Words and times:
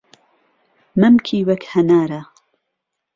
مهمکی 0.99 1.39
وهک 1.47 1.63
ههناره 1.71 2.21